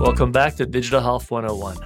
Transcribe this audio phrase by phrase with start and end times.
[0.00, 1.76] Welcome back to Digital Health 101.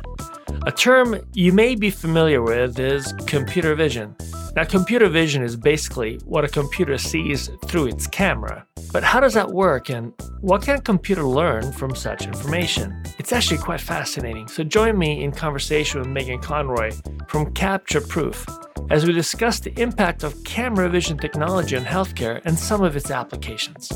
[0.67, 4.17] A term you may be familiar with is computer vision.
[4.57, 8.67] Now, computer vision is basically what a computer sees through its camera.
[8.91, 13.03] But how does that work and what can a computer learn from such information?
[13.19, 14.49] It's actually quite fascinating.
[14.49, 16.93] So join me in conversation with Meghan Conroy
[17.29, 18.47] from Capture Proof
[18.89, 23.11] as we discuss the impact of camera vision technology on healthcare and some of its
[23.11, 23.93] applications.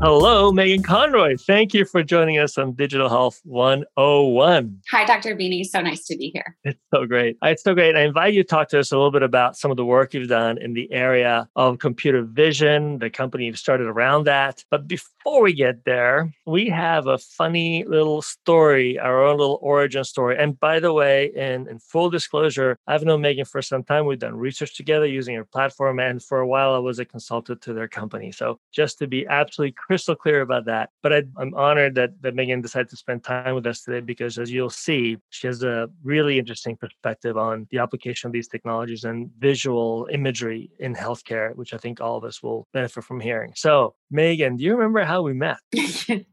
[0.00, 1.36] Hello, Meghan Conroy.
[1.36, 4.80] Thank you for joining us on Digital Health 101.
[4.92, 5.34] Hi, Dr.
[5.34, 5.64] Bini.
[5.64, 6.56] So nice to be here.
[6.62, 7.36] It's so great.
[7.44, 7.96] Uh, it's so great.
[7.96, 10.14] I invite you to talk to us a little bit about some of the work
[10.14, 14.62] you've done in the area of computer vision, the company you've started around that.
[14.70, 20.04] But before we get there, we have a funny little story, our own little origin
[20.04, 20.36] story.
[20.38, 24.06] And by the way, in, in full disclosure, I've known Meghan for some time.
[24.06, 25.98] We've done research together using her platform.
[25.98, 28.32] And for a while, I was a consultant to their company.
[28.32, 30.90] So just to be absolutely crystal clear about that.
[31.02, 34.38] But I, am honored that, that Meghan decided to spend time with us today because,
[34.38, 39.04] as you'll see, she has a really interesting perspective on the application of these technologies
[39.04, 43.52] and visual imagery in healthcare, which I think all of us will benefit from hearing.
[43.56, 45.58] So, Meghan, do you remember how we met?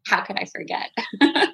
[0.07, 0.91] how could I forget?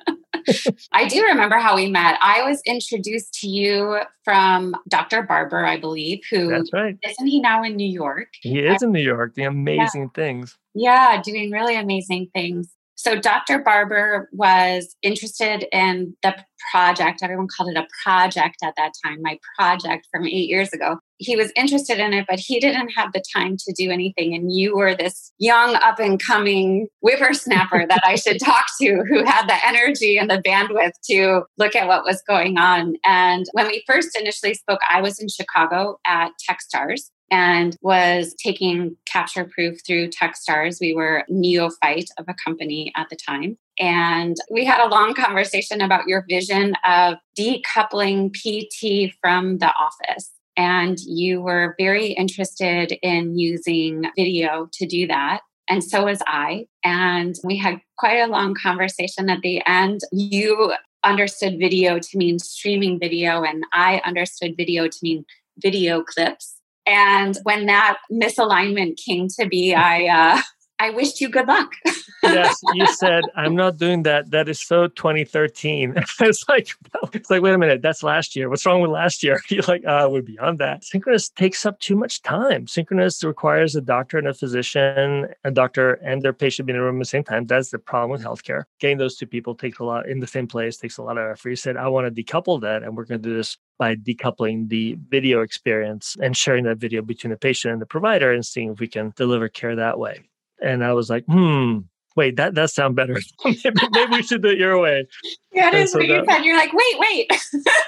[0.92, 2.18] I do remember how we met.
[2.22, 5.24] I was introduced to you from Dr.
[5.24, 6.98] Barber, I believe, who That's right.
[7.08, 8.28] Isn't he now in New York?
[8.42, 9.36] He is in New York.
[9.36, 10.24] The amazing yeah.
[10.24, 10.58] things.
[10.74, 12.74] Yeah, doing really amazing things.
[12.96, 13.60] So Dr.
[13.60, 16.36] Barber was interested in the
[16.72, 17.22] project.
[17.24, 21.00] Everyone called it a project at that time, my project from eight years ago.
[21.22, 24.34] He was interested in it, but he didn't have the time to do anything.
[24.34, 29.24] And you were this young, up and coming whippersnapper that I should talk to who
[29.24, 32.96] had the energy and the bandwidth to look at what was going on.
[33.06, 38.98] And when we first initially spoke, I was in Chicago at Techstars and was taking
[39.06, 40.82] capture proof through Techstars.
[40.82, 43.58] We were neophyte of a company at the time.
[43.80, 50.32] And we had a long conversation about your vision of decoupling PT from the office.
[50.62, 55.42] And you were very interested in using video to do that.
[55.68, 56.68] And so was I.
[56.84, 60.02] And we had quite a long conversation at the end.
[60.12, 65.26] You understood video to mean streaming video, and I understood video to mean
[65.58, 66.58] video clips.
[66.86, 70.42] And when that misalignment came to be, I uh,
[70.82, 71.76] I wished you good luck.
[72.24, 74.32] yes, you said I'm not doing that.
[74.32, 75.94] That is so 2013.
[76.22, 76.70] it's like
[77.14, 78.50] it's like wait a minute, that's last year.
[78.50, 79.40] What's wrong with last year?
[79.50, 80.84] You're like, uh, we're beyond that.
[80.84, 82.66] Synchronous takes up too much time.
[82.66, 86.86] Synchronous requires a doctor and a physician, a doctor and their patient being in the
[86.86, 87.46] room at the same time.
[87.46, 88.64] That's the problem with healthcare.
[88.80, 91.30] Getting those two people takes a lot in the same place takes a lot of
[91.30, 91.50] effort.
[91.52, 94.70] You said I want to decouple that, and we're going to do this by decoupling
[94.70, 98.72] the video experience and sharing that video between the patient and the provider and seeing
[98.72, 100.24] if we can deliver care that way.
[100.62, 101.80] And I was like, hmm,
[102.16, 103.20] wait, that does sound better.
[103.46, 103.62] maybe,
[103.92, 105.08] maybe, we should do it your way.
[105.52, 106.44] Yeah, it is so what you said.
[106.44, 107.32] You're like, wait, wait.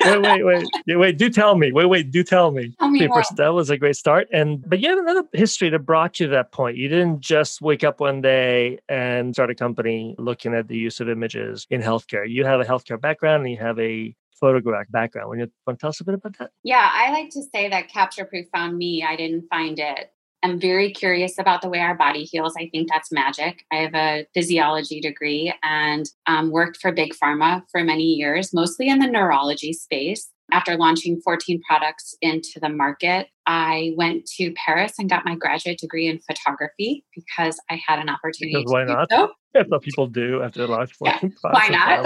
[0.05, 0.67] wait, wait, wait.
[0.85, 1.71] Yeah, wait, do tell me.
[1.71, 2.73] Wait, wait, do tell me.
[2.79, 4.27] Tell me First, that was a great start.
[4.31, 6.77] And but you have another history that brought you to that point.
[6.77, 10.99] You didn't just wake up one day and start a company looking at the use
[10.99, 12.29] of images in healthcare.
[12.29, 15.29] You have a healthcare background and you have a photographic background.
[15.29, 16.51] When you want to tell us a bit about that?
[16.63, 19.03] Yeah, I like to say that Capture Proof found me.
[19.03, 20.11] I didn't find it.
[20.43, 22.53] I'm very curious about the way our body heals.
[22.59, 23.65] I think that's magic.
[23.71, 28.89] I have a physiology degree and um, worked for Big Pharma for many years, mostly
[28.89, 30.29] in the neurology space.
[30.51, 35.79] After launching 14 products into the market, I went to Paris and got my graduate
[35.79, 38.57] degree in photography because I had an opportunity.
[38.57, 39.07] Because why not?
[39.09, 39.29] So.
[39.53, 42.05] That's what people do after launch 14 yeah, Why not?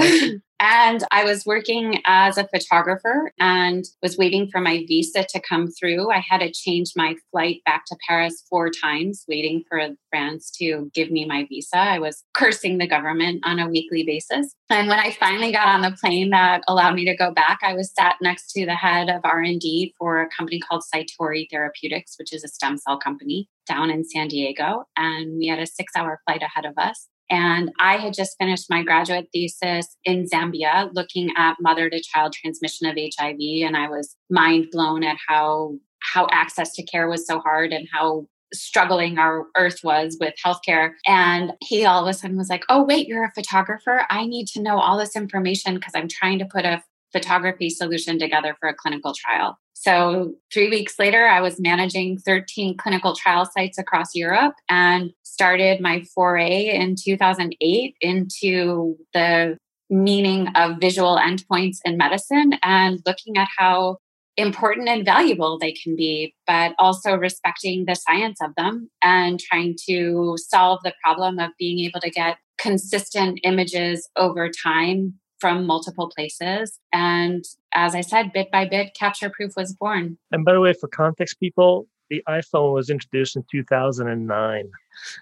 [0.59, 5.68] And I was working as a photographer and was waiting for my visa to come
[5.68, 6.12] through.
[6.12, 10.90] I had to change my flight back to Paris four times, waiting for France to
[10.96, 11.78] give me my visa.
[11.78, 14.56] I was cursing the government on a weekly basis.
[14.69, 17.73] And when I finally got on the plane that allowed me to go back, I
[17.73, 22.34] was sat next to the head of R&D for a company called Cytori Therapeutics, which
[22.34, 24.85] is a stem cell company down in San Diego.
[24.96, 27.08] And we had a six hour flight ahead of us.
[27.29, 32.34] And I had just finished my graduate thesis in Zambia looking at mother to child
[32.34, 33.40] transmission of HIV.
[33.66, 37.88] And I was mind blown at how, how access to care was so hard and
[37.91, 40.91] how struggling our earth was with healthcare.
[41.06, 44.06] And he all of a sudden was like, Oh, wait, you're a photographer?
[44.09, 46.82] I need to know all this information because I'm trying to put a
[47.17, 49.58] photography solution together for a clinical trial.
[49.73, 55.81] So, three weeks later, I was managing 13 clinical trial sites across Europe and started
[55.81, 59.58] my foray in 2008 into the
[59.90, 63.97] meaning of visual endpoints in medicine and looking at how
[64.35, 69.75] important and valuable they can be, but also respecting the science of them and trying
[69.87, 76.09] to solve the problem of being able to get consistent images over time from multiple
[76.09, 76.79] places.
[76.93, 80.17] And as I said, bit by bit, Capture Proof was born.
[80.31, 84.72] And by the way, for context, people, the iPhone was introduced in 2009.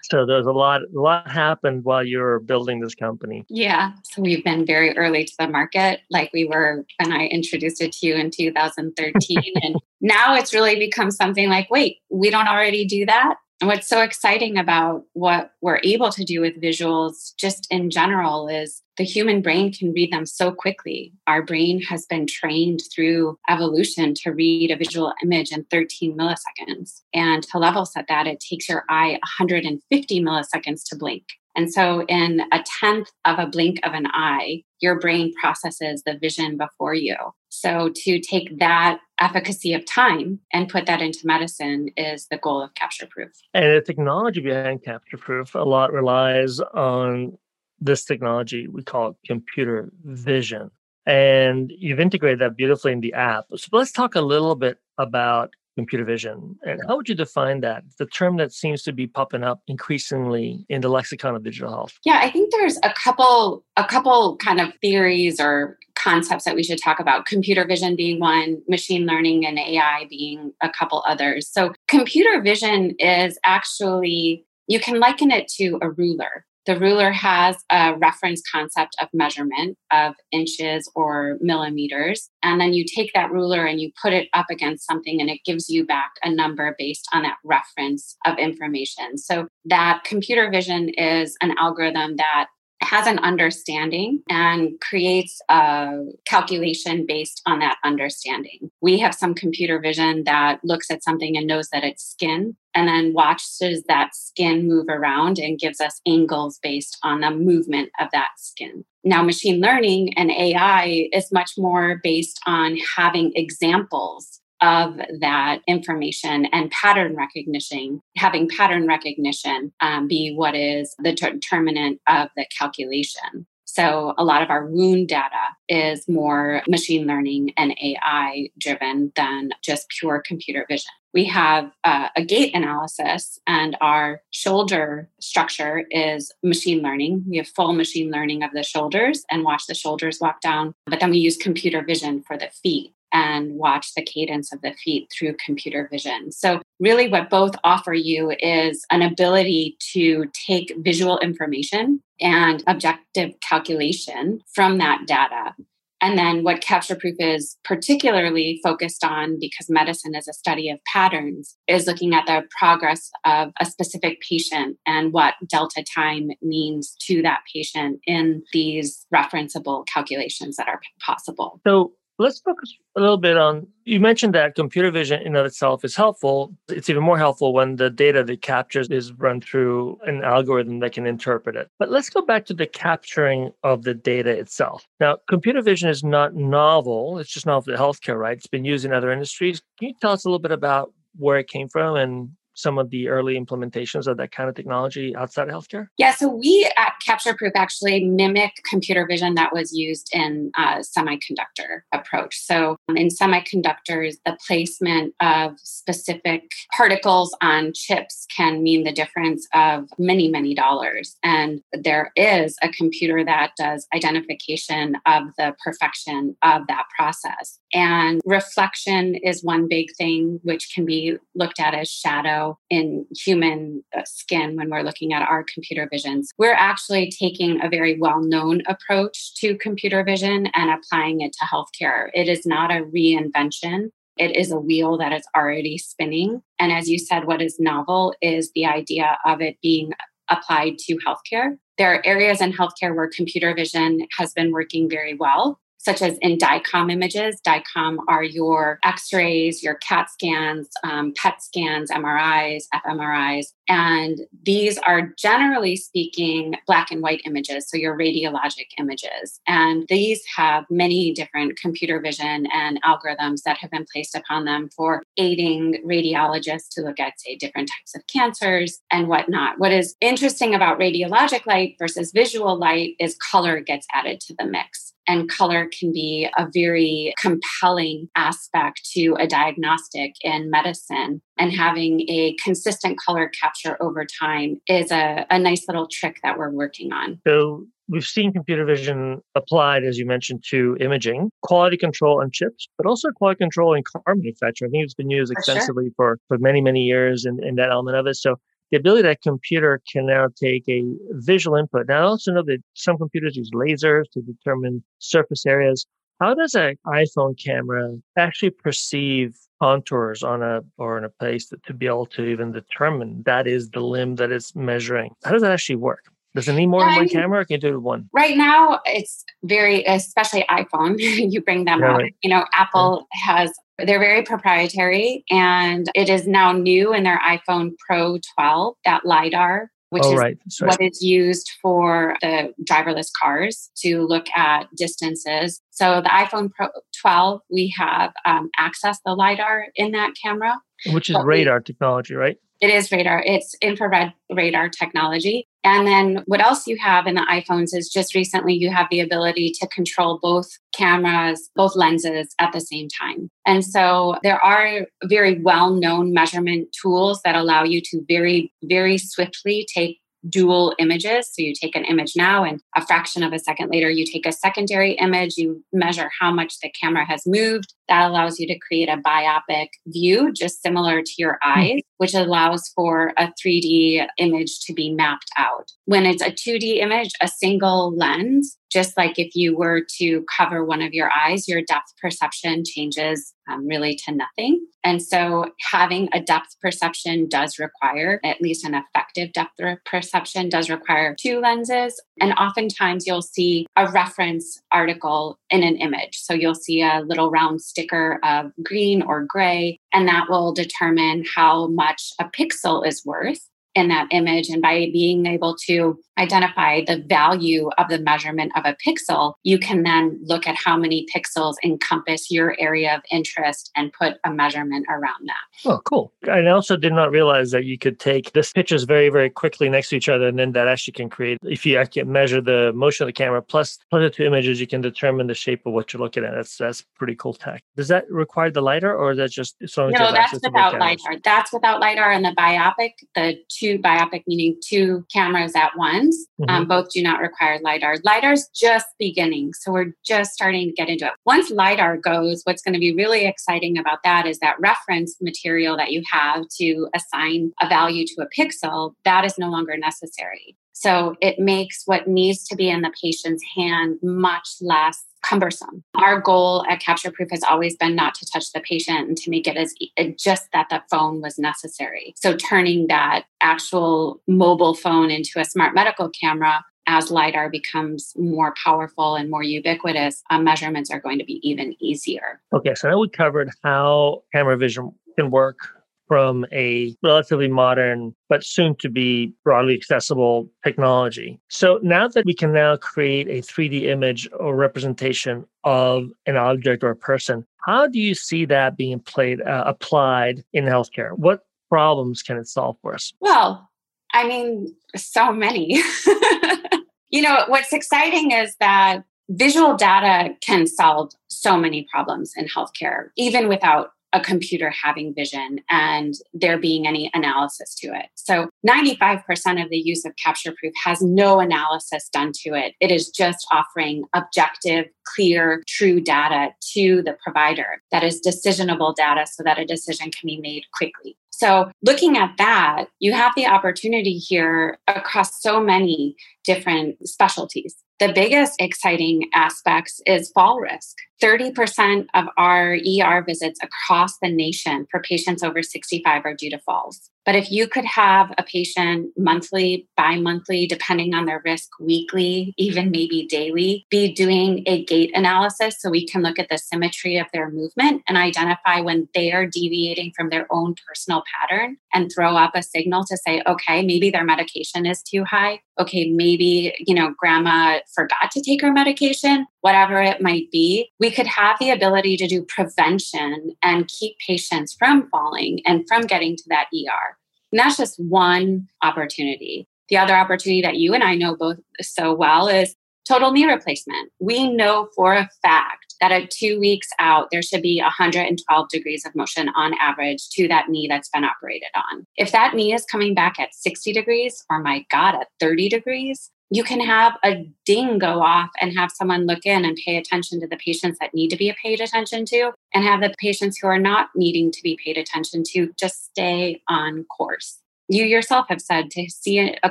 [0.04, 3.44] So there's a lot, a lot happened while you were building this company.
[3.48, 3.92] Yeah.
[4.04, 7.92] So we've been very early to the market, like we were when I introduced it
[7.92, 9.38] to you in 2013.
[9.62, 13.36] and now it's really become something like, wait, we don't already do that?
[13.60, 18.48] And what's so exciting about what we're able to do with visuals, just in general,
[18.48, 21.12] is the human brain can read them so quickly.
[21.26, 27.02] Our brain has been trained through evolution to read a visual image in 13 milliseconds.
[27.12, 31.24] And to level set that, it takes your eye 150 milliseconds to blink.
[31.56, 36.18] And so, in a tenth of a blink of an eye, your brain processes the
[36.18, 37.16] vision before you.
[37.48, 42.62] So, to take that efficacy of time and put that into medicine is the goal
[42.62, 43.32] of Capture Proof.
[43.54, 47.38] And the technology behind Capture Proof a lot relies on
[47.80, 48.68] this technology.
[48.68, 50.70] We call it computer vision.
[51.06, 53.44] And you've integrated that beautifully in the app.
[53.54, 56.58] So, let's talk a little bit about computer vision.
[56.66, 57.84] And how would you define that?
[57.98, 61.98] The term that seems to be popping up increasingly in the lexicon of digital health.
[62.04, 66.62] Yeah, I think there's a couple a couple kind of theories or concepts that we
[66.62, 67.26] should talk about.
[67.26, 71.48] Computer vision being one, machine learning and AI being a couple others.
[71.48, 76.46] So computer vision is actually you can liken it to a ruler.
[76.66, 82.28] The ruler has a reference concept of measurement of inches or millimeters.
[82.42, 85.40] And then you take that ruler and you put it up against something and it
[85.44, 89.16] gives you back a number based on that reference of information.
[89.16, 92.46] So that computer vision is an algorithm that
[92.82, 98.70] has an understanding and creates a calculation based on that understanding.
[98.80, 102.86] We have some computer vision that looks at something and knows that it's skin and
[102.86, 108.08] then watches that skin move around and gives us angles based on the movement of
[108.12, 108.84] that skin.
[109.02, 116.46] Now, machine learning and AI is much more based on having examples of that information
[116.46, 123.46] and pattern recognition, having pattern recognition um, be what is the determinant of the calculation.
[123.64, 129.50] So, a lot of our wound data is more machine learning and AI driven than
[129.62, 130.92] just pure computer vision.
[131.16, 137.24] We have uh, a gait analysis, and our shoulder structure is machine learning.
[137.26, 141.00] We have full machine learning of the shoulders and watch the shoulders walk down, but
[141.00, 145.10] then we use computer vision for the feet and watch the cadence of the feet
[145.10, 146.32] through computer vision.
[146.32, 153.40] So, really, what both offer you is an ability to take visual information and objective
[153.40, 155.54] calculation from that data.
[156.00, 160.78] And then, what Capture Proof is particularly focused on, because medicine is a study of
[160.92, 166.96] patterns, is looking at the progress of a specific patient and what delta time means
[167.02, 171.60] to that patient in these referenceable calculations that are possible.
[171.66, 175.46] So, Let's focus a little bit on you mentioned that computer vision in and of
[175.46, 176.52] itself is helpful.
[176.68, 180.92] It's even more helpful when the data that captures is run through an algorithm that
[180.92, 181.68] can interpret it.
[181.78, 184.84] But let's go back to the capturing of the data itself.
[184.98, 188.36] Now, computer vision is not novel, it's just novel to healthcare, right?
[188.36, 189.62] It's been used in other industries.
[189.78, 192.90] Can you tell us a little bit about where it came from and some of
[192.90, 195.88] the early implementations of that kind of technology outside of healthcare?
[195.98, 200.78] Yeah, so we at Capture Proof actually mimic computer vision that was used in a
[200.78, 202.38] semiconductor approach.
[202.38, 209.46] So um, in semiconductors, the placement of specific particles on chips can mean the difference
[209.54, 211.16] of many, many dollars.
[211.22, 217.58] And there is a computer that does identification of the perfection of that process.
[217.72, 223.82] And reflection is one big thing, which can be looked at as shadow in human
[223.96, 226.30] uh, skin when we're looking at our computer visions.
[226.38, 231.46] We're actually taking a very well known approach to computer vision and applying it to
[231.46, 232.08] healthcare.
[232.14, 233.90] It is not a reinvention.
[234.18, 236.42] It is a wheel that is already spinning.
[236.58, 239.92] And as you said, what is novel is the idea of it being
[240.30, 241.56] applied to healthcare.
[241.78, 246.18] There are areas in healthcare where computer vision has been working very well such as
[246.20, 247.40] in DICOM images.
[247.46, 253.46] DICOM are your x rays, your CAT scans, um, PET scans, MRIs, fMRIs.
[253.68, 259.40] And these are generally speaking black and white images, so your radiologic images.
[259.46, 264.68] And these have many different computer vision and algorithms that have been placed upon them
[264.74, 269.60] for aiding radiologists to look at, say, different types of cancers and whatnot.
[269.60, 274.46] What is interesting about radiologic light versus visual light is color gets added to the
[274.46, 274.94] mix.
[275.06, 281.20] And color can be a very compelling aspect to a diagnostic in medicine.
[281.38, 286.38] And having a consistent color capture over time is a, a nice little trick that
[286.38, 287.20] we're working on.
[287.26, 292.68] So we've seen computer vision applied, as you mentioned, to imaging, quality control on chips,
[292.78, 294.70] but also quality control in car manufacturing.
[294.70, 297.70] I think it's been used extensively for, for, for many, many years in, in that
[297.70, 298.16] element of it.
[298.16, 298.36] So
[298.70, 301.86] the ability that computer can now take a visual input.
[301.88, 305.86] Now, I also know that some computers use lasers to determine surface areas.
[306.20, 311.58] How does an iPhone camera actually perceive contours on a or in a place to,
[311.66, 315.10] to be able to even determine that is the limb that it's measuring?
[315.24, 316.04] How does that actually work?
[316.36, 318.10] Does it need more than one camera or can you do it with one?
[318.12, 321.98] Right now, it's very, especially iPhone, you bring them yeah, up.
[321.98, 322.14] Right.
[322.22, 323.36] You know, Apple yeah.
[323.36, 329.04] has, they're very proprietary and it is now new in their iPhone Pro 12, that
[329.04, 330.38] LiDAR, which oh, is right.
[330.60, 335.60] what is used for the driverless cars to look at distances.
[335.70, 336.68] So the iPhone Pro
[337.00, 340.58] 12, we have um, access the LiDAR in that camera.
[340.86, 342.36] Which is radar we, technology, right?
[342.60, 343.22] It is radar.
[343.24, 345.46] It's infrared radar technology.
[345.66, 349.00] And then what else you have in the iPhones is just recently you have the
[349.00, 353.28] ability to control both cameras, both lenses at the same time.
[353.44, 358.96] And so there are very well known measurement tools that allow you to very, very
[358.96, 361.30] swiftly take dual images.
[361.32, 364.26] So you take an image now, and a fraction of a second later, you take
[364.26, 365.36] a secondary image.
[365.36, 367.74] You measure how much the camera has moved.
[367.88, 371.58] That allows you to create a biopic view, just similar to your hmm.
[371.58, 375.70] eyes, which allows for a 3D image to be mapped out.
[375.84, 380.64] When it's a 2D image, a single lens just like if you were to cover
[380.64, 384.66] one of your eyes, your depth perception changes um, really to nothing.
[384.82, 390.68] And so, having a depth perception does require, at least an effective depth perception, does
[390.68, 392.00] require two lenses.
[392.20, 396.18] And oftentimes, you'll see a reference article in an image.
[396.18, 401.24] So, you'll see a little round sticker of green or gray, and that will determine
[401.34, 403.45] how much a pixel is worth
[403.76, 404.48] in that image.
[404.48, 409.58] And by being able to identify the value of the measurement of a pixel, you
[409.58, 414.32] can then look at how many pixels encompass your area of interest and put a
[414.32, 415.70] measurement around that.
[415.70, 416.12] Oh, cool.
[416.26, 419.90] I also did not realize that you could take this pictures very, very quickly next
[419.90, 423.04] to each other, and then that actually can create, if you can measure the motion
[423.04, 425.92] of the camera plus, plus the two images, you can determine the shape of what
[425.92, 426.32] you're looking at.
[426.34, 427.62] That's that's pretty cool tech.
[427.76, 431.18] Does that require the LiDAR or is that just so No, that's without LiDAR.
[431.22, 436.26] That's without LiDAR and the biopic, the two biopic meaning two cameras at once.
[436.40, 436.56] Um, mm-hmm.
[436.56, 437.96] Um, both do not require LiDAR.
[438.04, 439.52] LiDAR's just beginning.
[439.54, 441.12] So we're just starting to get into it.
[441.24, 445.76] Once LiDAR goes, what's going to be really exciting about that is that reference material
[445.76, 450.56] that you have to assign a value to a pixel, that is no longer necessary.
[450.72, 455.82] So it makes what needs to be in the patient's hand much less cumbersome.
[455.94, 459.30] Our goal at Capture Proof has always been not to touch the patient and to
[459.30, 459.74] make it as
[460.16, 462.14] just that the phone was necessary.
[462.16, 468.54] So turning that actual mobile phone into a smart medical camera as LiDAR becomes more
[468.62, 472.40] powerful and more ubiquitous, uh, measurements are going to be even easier.
[472.52, 475.58] Okay, so now we covered how camera vision can work
[476.06, 481.40] from a relatively modern but soon to be broadly accessible technology.
[481.48, 486.84] So now that we can now create a 3D image or representation of an object
[486.84, 491.16] or a person, how do you see that being played uh, applied in healthcare?
[491.18, 493.12] What problems can it solve for us?
[493.20, 493.68] Well,
[494.12, 495.74] I mean, so many.
[497.10, 503.08] you know, what's exciting is that visual data can solve so many problems in healthcare,
[503.16, 508.06] even without a computer having vision and there being any analysis to it.
[508.14, 512.74] So 95% of the use of capture proof has no analysis done to it.
[512.80, 519.26] It is just offering objective, clear, true data to the provider that is decisionable data
[519.30, 521.16] so that a decision can be made quickly.
[521.30, 527.76] So, looking at that, you have the opportunity here across so many different specialties.
[527.98, 530.96] The biggest exciting aspects is fall risk.
[531.22, 536.58] 30% of our ER visits across the nation for patients over 65 are due to
[536.58, 537.10] falls.
[537.26, 542.54] But if you could have a patient monthly, bi monthly, depending on their risk, weekly,
[542.56, 547.18] even maybe daily, be doing a gait analysis so we can look at the symmetry
[547.18, 552.12] of their movement and identify when they are deviating from their own personal pattern and
[552.14, 555.60] throw up a signal to say, okay, maybe their medication is too high.
[555.80, 560.90] Okay, maybe, you know, grandma forgot to take her medication, whatever it might be.
[561.00, 566.02] We could have the ability to do prevention and keep patients from falling and from
[566.02, 567.15] getting to that ER.
[567.56, 569.66] And that's just one opportunity.
[569.88, 572.76] The other opportunity that you and I know both so well is
[573.08, 574.12] total knee replacement.
[574.20, 579.06] We know for a fact that at two weeks out, there should be 112 degrees
[579.06, 582.06] of motion on average to that knee that's been operated on.
[582.18, 586.30] If that knee is coming back at 60 degrees, or my God, at 30 degrees,
[586.50, 590.40] you can have a ding go off and have someone look in and pay attention
[590.40, 593.66] to the patients that need to be paid attention to and have the patients who
[593.66, 598.60] are not needing to be paid attention to just stay on course you yourself have
[598.60, 599.70] said to see a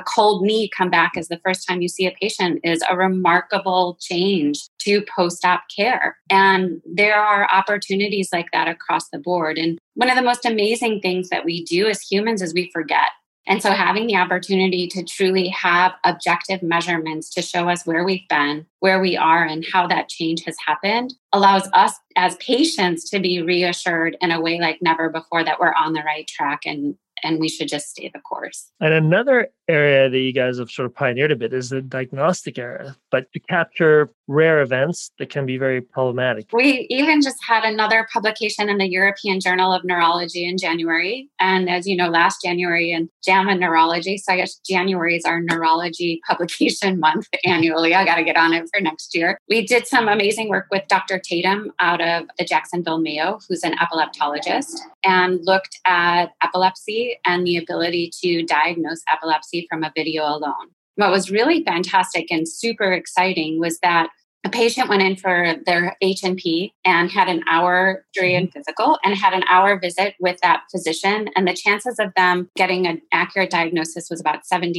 [0.00, 3.98] cold knee come back as the first time you see a patient is a remarkable
[4.00, 6.16] change to post op care.
[6.30, 9.58] And there are opportunities like that across the board.
[9.58, 13.10] And one of the most amazing things that we do as humans is we forget.
[13.46, 18.26] And so, having the opportunity to truly have objective measurements to show us where we've
[18.28, 23.20] been, where we are, and how that change has happened allows us as patients to
[23.20, 26.96] be reassured in a way like never before that we're on the right track and
[27.22, 28.70] and we should just stay the course.
[28.80, 32.58] And another area that you guys have sort of pioneered a bit is the diagnostic
[32.58, 36.46] area, but to capture rare events that can be very problematic.
[36.52, 41.28] We even just had another publication in the European Journal of Neurology in January.
[41.38, 45.40] And as you know, last January in JAMA Neurology, so I guess January is our
[45.40, 47.94] neurology publication month annually.
[47.94, 49.38] I got to get on it for next year.
[49.48, 51.18] We did some amazing work with Dr.
[51.18, 57.56] Tatum out of the Jacksonville Mayo, who's an epileptologist, and looked at epilepsy and the
[57.56, 60.72] ability to diagnose epilepsy from a video alone.
[60.96, 64.08] What was really fantastic and super exciting was that
[64.46, 68.58] a patient went in for their H&P had an hour during mm-hmm.
[68.58, 72.86] physical and had an hour visit with that physician and the chances of them getting
[72.86, 74.76] an accurate diagnosis was about 76%.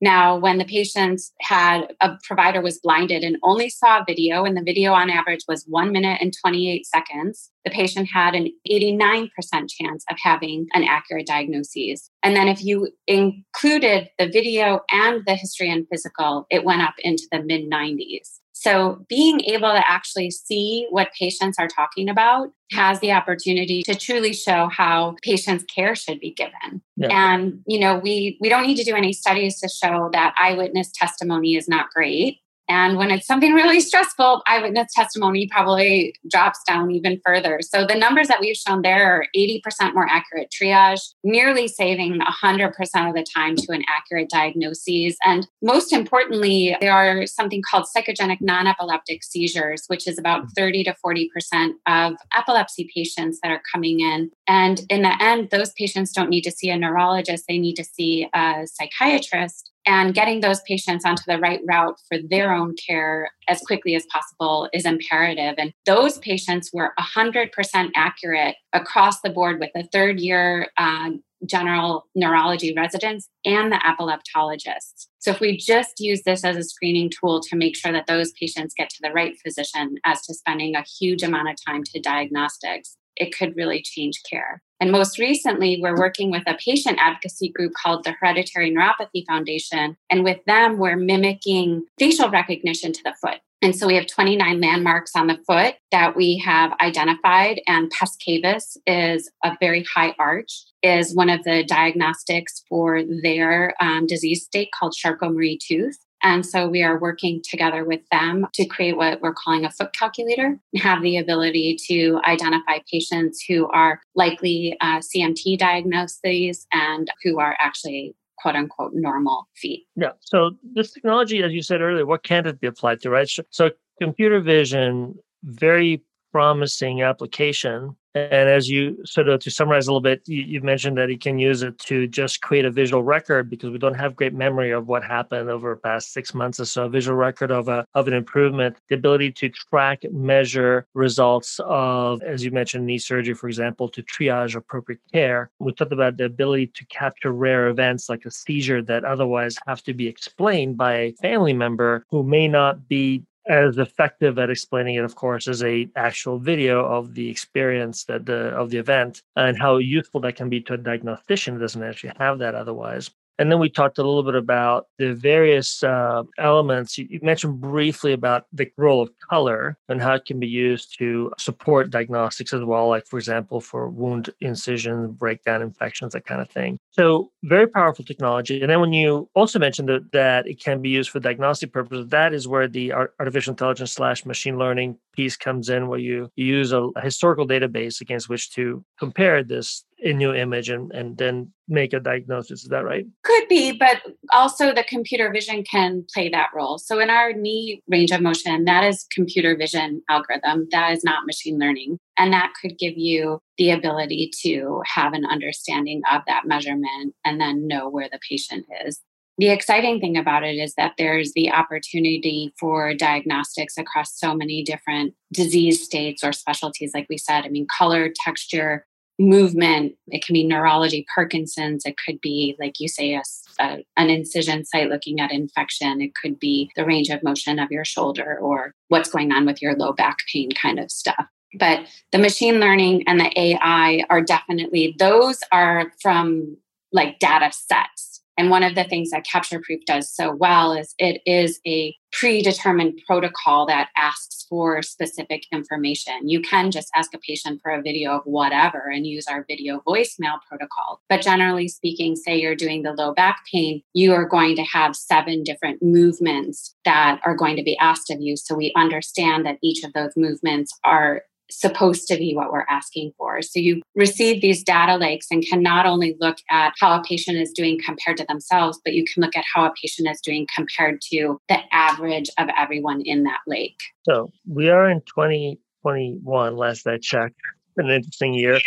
[0.00, 4.62] Now, when the patients had a provider was blinded and only saw video and the
[4.62, 9.28] video on average was 1 minute and 28 seconds, the patient had an 89%
[9.68, 12.08] chance of having an accurate diagnosis.
[12.22, 16.94] And then if you included the video and the history and physical, it went up
[16.98, 18.41] into the mid 90s.
[18.52, 23.94] So, being able to actually see what patients are talking about has the opportunity to
[23.94, 26.82] truly show how patients' care should be given.
[26.96, 27.08] Yeah.
[27.10, 30.90] And, you know, we, we don't need to do any studies to show that eyewitness
[30.94, 32.38] testimony is not great.
[32.72, 37.60] And when it's something really stressful, eyewitness testimony probably drops down even further.
[37.60, 42.70] So the numbers that we've shown there are 80% more accurate triage, nearly saving 100%
[43.08, 45.16] of the time to an accurate diagnosis.
[45.22, 50.50] And most importantly, there are something called psychogenic non epileptic seizures, which is about mm.
[50.56, 54.30] 30 to 40% of epilepsy patients that are coming in.
[54.48, 57.84] And in the end, those patients don't need to see a neurologist, they need to
[57.84, 63.30] see a psychiatrist and getting those patients onto the right route for their own care
[63.48, 65.54] as quickly as possible is imperative.
[65.58, 71.10] And those patients were 100% accurate across the board with the third year uh,
[71.46, 75.08] general neurology residents and the epileptologists.
[75.18, 78.32] So, if we just use this as a screening tool to make sure that those
[78.32, 82.00] patients get to the right physician as to spending a huge amount of time to
[82.00, 84.62] diagnostics, it could really change care.
[84.80, 89.96] And most recently, we're working with a patient advocacy group called the Hereditary Neuropathy Foundation.
[90.10, 93.38] And with them, we're mimicking facial recognition to the foot.
[93.62, 98.16] And so we have 29 landmarks on the foot that we have identified, and pes
[98.16, 104.44] cavus is a very high arch, is one of the diagnostics for their um, disease
[104.44, 105.96] state called Charcot-Marie tooth.
[106.22, 109.92] And so we are working together with them to create what we're calling a foot
[109.92, 117.10] calculator and have the ability to identify patients who are likely uh, CMT diagnoses and
[117.22, 119.86] who are actually quote unquote normal feet.
[119.96, 120.12] Yeah.
[120.20, 123.28] So this technology, as you said earlier, what can it be applied to, right?
[123.50, 130.00] So computer vision, very promising application and as you sort of to summarize a little
[130.00, 133.48] bit, you, you, mentioned that you can use it to just create a visual record
[133.48, 136.66] because we don't have great memory of what happened over the past six months or
[136.66, 136.84] so.
[136.84, 142.22] A visual record of a of an improvement, the ability to track, measure results of,
[142.22, 145.50] as you mentioned, knee surgery, for example, to triage appropriate care.
[145.58, 149.82] We talked about the ability to capture rare events like a seizure that otherwise have
[149.84, 154.94] to be explained by a family member who may not be as effective at explaining
[154.96, 159.22] it of course as a actual video of the experience that the of the event
[159.36, 163.10] and how useful that can be to a diagnostician who doesn't actually have that otherwise
[163.38, 166.98] and then we talked a little bit about the various uh, elements.
[166.98, 170.98] You, you, mentioned briefly about the role of color and how it can be used
[170.98, 176.40] to support diagnostics as well, like, for example, for wound incision, breakdown infections, that kind
[176.40, 176.78] of thing.
[176.90, 178.60] So, very powerful technology.
[178.60, 182.08] And then when you also mentioned that, that it can be used for diagnostic purposes,
[182.08, 186.46] that is where the artificial intelligence slash machine learning piece comes in, where you, you
[186.46, 191.16] use a, a historical database against which to compare this a new image and, and
[191.16, 192.62] then make a diagnosis.
[192.62, 193.06] Is that right?
[193.22, 196.78] Could be, but also the computer vision can play that role.
[196.78, 200.68] So in our knee range of motion, that is computer vision algorithm.
[200.70, 201.98] That is not machine learning.
[202.16, 207.40] And that could give you the ability to have an understanding of that measurement and
[207.40, 209.00] then know where the patient is.
[209.38, 214.62] The exciting thing about it is that there's the opportunity for diagnostics across so many
[214.62, 217.44] different disease states or specialties, like we said.
[217.44, 218.86] I mean, color, texture,
[219.22, 219.94] movement.
[220.08, 221.84] It can be neurology, Parkinson's.
[221.84, 223.22] It could be, like you say, a,
[223.60, 226.00] a, an incision site looking at infection.
[226.00, 229.62] It could be the range of motion of your shoulder or what's going on with
[229.62, 231.26] your low back pain kind of stuff.
[231.58, 236.56] But the machine learning and the AI are definitely, those are from
[236.92, 240.94] like data sets and one of the things that Capture Proof does so well is
[240.98, 246.28] it is a predetermined protocol that asks for specific information.
[246.28, 249.82] You can just ask a patient for a video of whatever and use our video
[249.86, 251.00] voicemail protocol.
[251.08, 254.94] But generally speaking, say you're doing the low back pain, you are going to have
[254.94, 258.36] seven different movements that are going to be asked of you.
[258.36, 261.22] So we understand that each of those movements are
[261.60, 263.42] supposed to be what we're asking for.
[263.42, 267.38] So you receive these data lakes and can not only look at how a patient
[267.38, 270.46] is doing compared to themselves, but you can look at how a patient is doing
[270.54, 273.80] compared to the average of everyone in that lake.
[274.04, 277.36] So we are in 2021, last I checked.
[277.78, 278.58] An interesting year.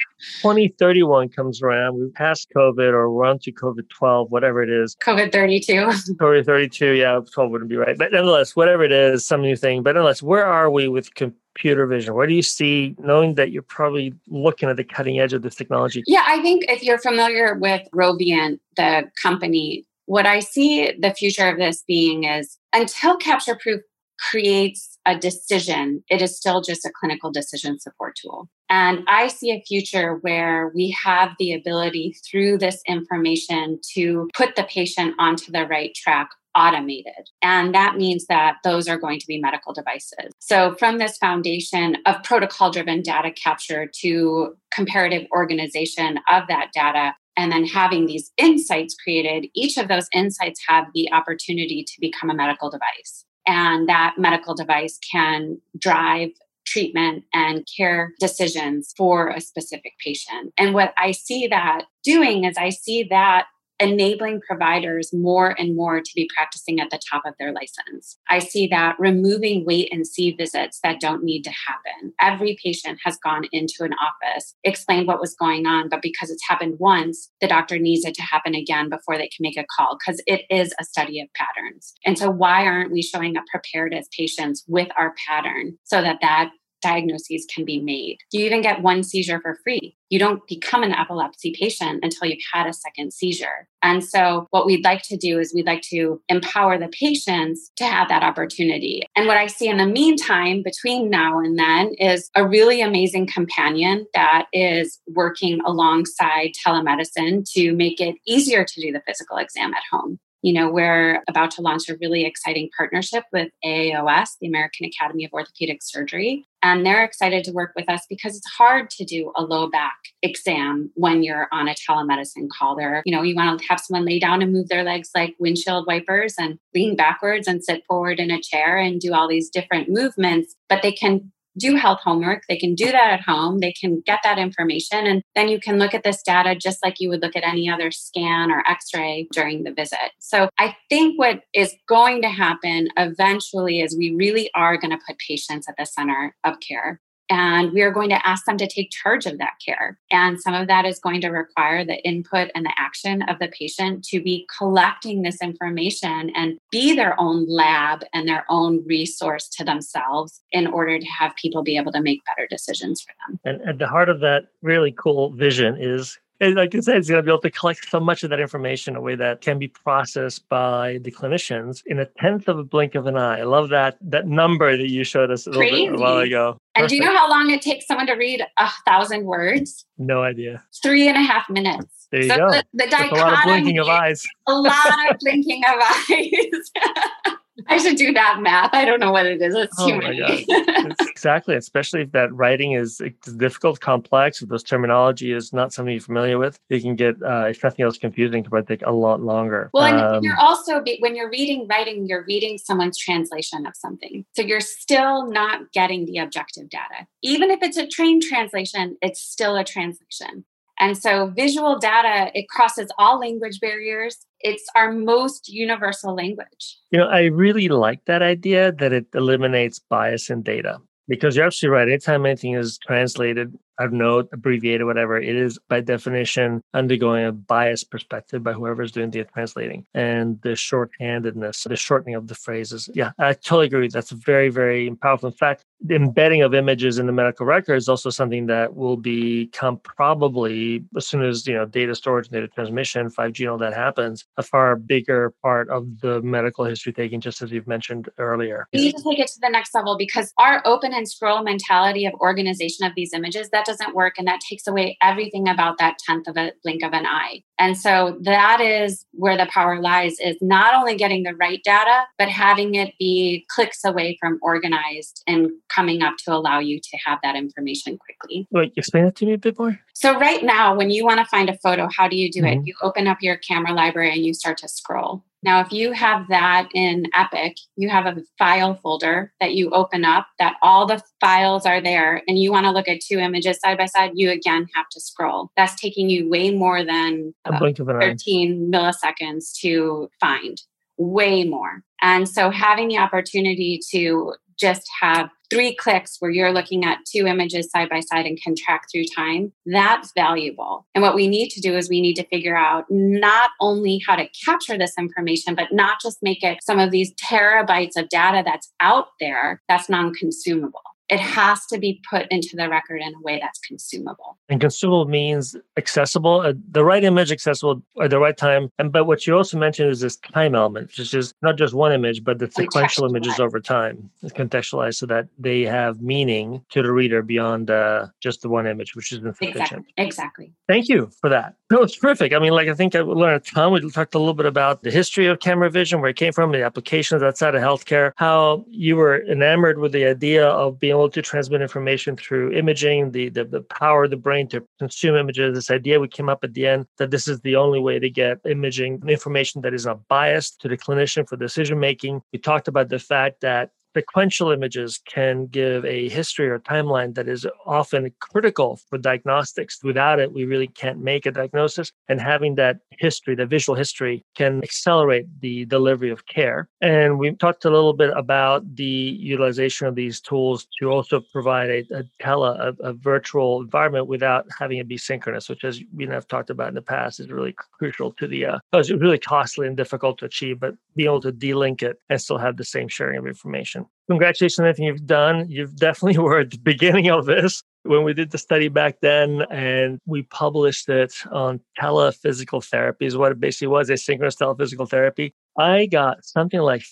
[0.41, 1.99] 2031 comes around.
[1.99, 4.95] We passed COVID or we're on to COVID 12, whatever it is.
[4.95, 5.73] COVID 32.
[6.15, 7.95] COVID 32, yeah, 12 wouldn't be right.
[7.95, 9.83] But nonetheless, whatever it is, some new thing.
[9.83, 11.13] But nonetheless, where are we with
[11.55, 12.13] computer vision?
[12.13, 15.55] Where do you see, knowing that you're probably looking at the cutting edge of this
[15.55, 16.03] technology?
[16.05, 21.47] Yeah, I think if you're familiar with Rovian, the company, what I see the future
[21.47, 23.81] of this being is until Capture Proof
[24.19, 28.49] creates a decision, it is still just a clinical decision support tool.
[28.69, 34.55] And I see a future where we have the ability through this information to put
[34.55, 37.29] the patient onto the right track automated.
[37.41, 40.31] And that means that those are going to be medical devices.
[40.39, 47.13] So, from this foundation of protocol driven data capture to comparative organization of that data,
[47.37, 52.29] and then having these insights created, each of those insights have the opportunity to become
[52.29, 53.25] a medical device.
[53.45, 56.29] And that medical device can drive
[56.65, 60.51] treatment and care decisions for a specific patient.
[60.57, 63.45] And what I see that doing is I see that
[63.79, 68.17] enabling providers more and more to be practicing at the top of their license.
[68.29, 72.13] I see that removing wait and see visits that don't need to happen.
[72.21, 76.47] Every patient has gone into an office, explained what was going on, but because it's
[76.47, 79.97] happened once, the doctor needs it to happen again before they can make a call
[79.97, 81.93] because it is a study of patterns.
[82.05, 86.19] And so why aren't we showing up prepared as patients with our pattern so that
[86.21, 86.51] that
[86.85, 88.19] diagnoses can be made.
[88.31, 89.95] You even get one seizure for free.
[90.09, 93.67] You don't become an epilepsy patient until you've had a second seizure.
[93.81, 97.85] And so, what we'd like to do is we'd like to empower the patients to
[97.85, 99.01] have that opportunity.
[99.15, 103.27] And what I see in the meantime, between now and then, is a really amazing
[103.27, 109.73] companion that is working alongside telemedicine to make it easier to do the physical exam
[109.73, 114.47] at home you know, we're about to launch a really exciting partnership with AAOS, the
[114.47, 116.45] American Academy of Orthopedic Surgery.
[116.61, 119.95] And they're excited to work with us because it's hard to do a low back
[120.21, 122.75] exam when you're on a telemedicine call.
[122.75, 125.35] There, you know, you want to have someone lay down and move their legs like
[125.39, 129.49] windshield wipers and lean backwards and sit forward in a chair and do all these
[129.49, 132.43] different movements, but they can do health homework.
[132.47, 133.59] They can do that at home.
[133.59, 135.05] They can get that information.
[135.05, 137.69] And then you can look at this data just like you would look at any
[137.69, 140.11] other scan or x ray during the visit.
[140.19, 144.99] So I think what is going to happen eventually is we really are going to
[145.07, 147.01] put patients at the center of care.
[147.29, 149.97] And we are going to ask them to take charge of that care.
[150.11, 153.47] And some of that is going to require the input and the action of the
[153.47, 159.47] patient to be collecting this information and be their own lab and their own resource
[159.49, 163.39] to themselves in order to have people be able to make better decisions for them.
[163.43, 167.09] And at the heart of that really cool vision is and like I said, it's
[167.09, 169.41] going to be able to collect so much of that information in a way that
[169.41, 173.39] can be processed by the clinicians in a tenth of a blink of an eye.
[173.39, 176.57] I love that that number that you showed us a, little bit, a while ago.
[176.75, 179.85] And do you know how long it takes someone to read a thousand words?
[179.97, 180.63] No idea.
[180.83, 182.07] Three and a half minutes.
[182.11, 182.51] There you so go.
[182.51, 184.27] The, the dichotomy, a lot of blinking of eyes.
[184.47, 187.34] a lot of blinking of eyes.
[187.67, 188.73] I should do that math.
[188.73, 189.55] I don't know what it is.
[189.55, 190.45] It's oh many.
[190.99, 193.01] exactly, especially if that writing is
[193.37, 197.45] difficult, complex, if those terminology is not something you're familiar with, you can get, uh,
[197.49, 198.43] if nothing else, confusing.
[198.43, 199.69] It might take a lot longer.
[199.73, 204.25] Well, and um, you're also, when you're reading writing, you're reading someone's translation of something.
[204.35, 207.07] So you're still not getting the objective data.
[207.21, 210.45] Even if it's a trained translation, it's still a translation.
[210.79, 214.25] And so visual data, it crosses all language barriers.
[214.41, 216.77] It's our most universal language.
[216.91, 221.45] You know, I really like that idea that it eliminates bias in data because you're
[221.45, 221.87] absolutely right.
[221.87, 227.31] Anytime anything is translated I don't know, abbreviated, whatever, it is by definition undergoing a
[227.31, 229.85] biased perspective by whoever's doing the translating.
[229.93, 232.89] And the shorthandedness, the shortening of the phrases.
[232.93, 233.87] Yeah, I totally agree.
[233.87, 235.29] That's very, very powerful.
[235.29, 238.97] In fact, the embedding of images in the medical record is also something that will
[238.97, 243.57] become probably as soon as you know data storage and data transmission, 5G and all
[243.57, 248.09] that happens, a far bigger part of the medical history taking, just as you've mentioned
[248.17, 248.67] earlier.
[248.73, 252.05] We need to take it to the next level because our open and scroll mentality
[252.05, 255.97] of organization of these images, that doesn't work and that takes away everything about that
[255.99, 257.41] tenth of a blink of an eye.
[257.57, 262.03] And so that is where the power lies is not only getting the right data
[262.17, 266.97] but having it be clicks away from organized and coming up to allow you to
[267.05, 268.47] have that information quickly.
[268.51, 269.79] Wait explain that to me a bit more.
[269.93, 272.61] So right now when you want to find a photo how do you do mm-hmm.
[272.61, 275.91] it you open up your camera library and you start to scroll now, if you
[275.91, 280.87] have that in Epic, you have a file folder that you open up that all
[280.87, 284.13] the files are there and you want to look at two images side by side,
[284.15, 285.51] you again have to scroll.
[285.55, 290.59] That's taking you way more than 13 milliseconds to find,
[290.97, 291.83] way more.
[292.01, 297.27] And so having the opportunity to just have three clicks where you're looking at two
[297.27, 300.85] images side by side and can track through time, that's valuable.
[300.95, 304.15] And what we need to do is we need to figure out not only how
[304.15, 308.43] to capture this information, but not just make it some of these terabytes of data
[308.45, 313.13] that's out there that's non consumable it has to be put into the record in
[313.13, 314.37] a way that's consumable.
[314.49, 318.69] And consumable means accessible, uh, the right image accessible at the right time.
[318.79, 321.91] And but what you also mentioned is this time element, which is not just one
[321.91, 326.91] image, but the sequential images over time, contextualized so that they have meaning to the
[326.91, 329.55] reader beyond uh, just the one image, which is insufficient.
[329.55, 329.93] Exactly.
[329.97, 330.53] exactly.
[330.67, 331.55] Thank you for that.
[331.71, 332.33] No, it's terrific.
[332.33, 333.71] I mean, like I think I learned a ton.
[333.71, 336.51] We talked a little bit about the history of camera vision, where it came from,
[336.51, 341.09] the applications outside of healthcare, how you were enamored with the idea of being able
[341.09, 345.53] to transmit information through imaging, the, the, the power of the brain to consume images.
[345.53, 348.09] This idea we came up at the end that this is the only way to
[348.09, 352.21] get imaging information that is not biased to the clinician for decision making.
[352.31, 357.27] We talked about the fact that sequential images can give a history or timeline that
[357.27, 359.83] is often critical for diagnostics.
[359.83, 361.91] Without it, we really can't make a diagnosis.
[362.09, 366.67] And having that history, the visual history, can accelerate the delivery of care.
[366.81, 371.69] And we talked a little bit about the utilization of these tools to also provide
[371.69, 376.05] a, a tele, a, a virtual environment without having it be synchronous, which, as we
[376.07, 379.67] have talked about in the past, is really crucial to the, uh, it's really costly
[379.67, 382.87] and difficult to achieve, but being able to delink it and still have the same
[382.87, 385.49] sharing of information congratulations on everything you've done.
[385.49, 389.43] You've definitely were at the beginning of this when we did the study back then
[389.51, 395.33] and we published it on telephysical therapy is what it basically was asynchronous telephysical therapy
[395.59, 396.83] i got something like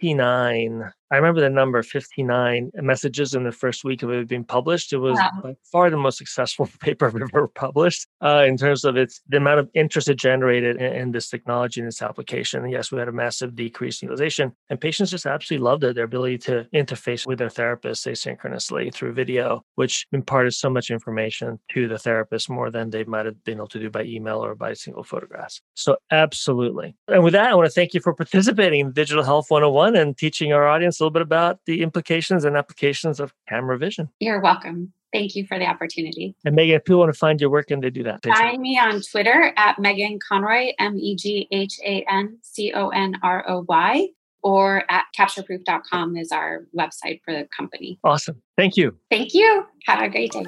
[0.00, 4.92] 59 I remember the number 59 messages in the first week of it being published.
[4.92, 5.30] It was wow.
[5.42, 9.38] by far the most successful paper I've ever published uh, in terms of its the
[9.38, 12.62] amount of interest it generated in, in, this technology and its application.
[12.62, 15.94] And yes, we had a massive decrease in utilization, and patients just absolutely loved it.
[15.94, 21.58] Their ability to interface with their therapist asynchronously through video, which imparted so much information
[21.70, 24.54] to the therapist more than they might have been able to do by email or
[24.54, 25.62] by single photographs.
[25.74, 26.96] So absolutely.
[27.08, 30.16] And with that, I want to thank you for participating in Digital Health 101 and
[30.16, 34.08] teaching our audience a little bit about the implications and applications of camera vision.
[34.20, 34.92] You're welcome.
[35.12, 36.34] Thank you for the opportunity.
[36.44, 38.22] And Meghan, if people want to find your work, and they do that?
[38.24, 42.90] Find me on Twitter at Meghan Conroy, M E G H A N C O
[42.90, 44.08] N R O Y,
[44.42, 47.98] or at captureproof.com is our website for the company.
[48.04, 48.42] Awesome.
[48.56, 48.96] Thank you.
[49.10, 49.66] Thank you.
[49.86, 50.44] Have a great day.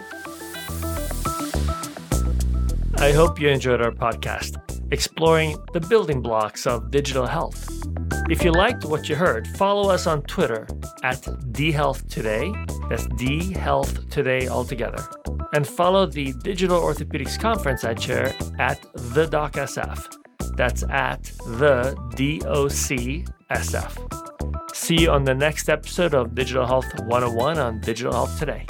[2.97, 4.59] I hope you enjoyed our podcast,
[4.93, 7.69] exploring the building blocks of digital health.
[8.29, 10.67] If you liked what you heard, follow us on Twitter
[11.03, 11.21] at
[11.53, 12.89] DHealthToday.
[12.89, 15.05] That's D Health Today altogether.
[15.53, 20.17] And follow the Digital Orthopedics Conference I chair at the DocSF.
[20.57, 23.27] That's at the DOCSF.
[24.75, 28.65] See you on the next episode of Digital Health 101 on Digital Health Today.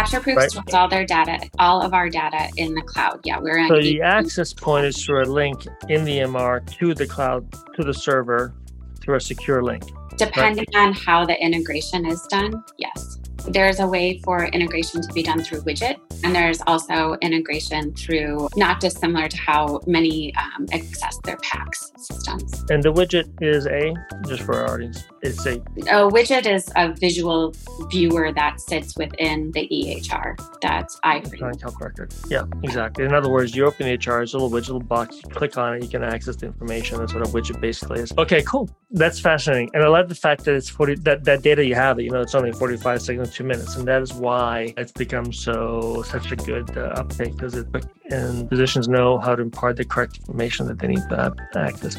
[0.00, 0.50] CaptureProof right.
[0.50, 3.20] stores all their data, all of our data in the cloud.
[3.24, 7.06] Yeah, we're so the access point is through a link in the MR to the
[7.06, 8.54] cloud to the server
[9.00, 9.84] through a secure link.
[10.16, 10.88] Depending right.
[10.88, 13.18] on how the integration is done, yes.
[13.48, 18.48] There's a way for integration to be done through widget, and there's also integration through
[18.56, 22.64] not dissimilar to how many um, access their PACS systems.
[22.70, 23.94] And the widget is a
[24.28, 27.54] just for our audience it's a a widget is a visual
[27.90, 30.36] viewer that sits within the EHR.
[30.60, 31.26] That's iFrame.
[31.26, 32.14] electronic health record.
[32.28, 33.04] Yeah, exactly.
[33.04, 35.16] In other words, you open the EHR, it's a little widget, little box.
[35.16, 36.98] You click on it, you can access the information.
[36.98, 38.12] That's what a widget basically is.
[38.18, 38.70] Okay, cool.
[38.90, 42.00] That's fascinating, and I love the fact that it's forty that that data you have.
[42.00, 45.32] You know, it's only forty five seconds, two minutes, and that is why it's become
[45.32, 47.66] so such a good uh, uptake because it
[48.10, 51.96] and physicians know how to impart the correct information that they need to have access.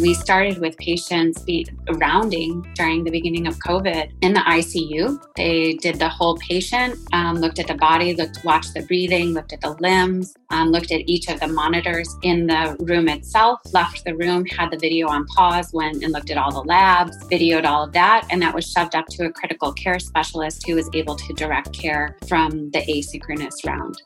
[0.00, 5.18] We started with patients be rounding during the beginning of COVID in the ICU.
[5.36, 9.54] They did the whole patient, um, looked at the body, looked, watched the breathing, looked
[9.54, 14.04] at the limbs, um, looked at each of the monitors in the room itself, left
[14.04, 17.64] the room, had the video on pause, went and looked at all the labs, videoed
[17.64, 20.90] all of that, and that was shoved up to a critical care specialist who was
[20.92, 24.02] able to direct care from the asynchronous round.